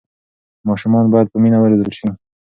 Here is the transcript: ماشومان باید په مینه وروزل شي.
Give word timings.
ماشومان 0.67 1.05
باید 1.13 1.27
په 1.31 1.37
مینه 1.43 1.57
وروزل 1.59 1.89
شي. 1.97 2.07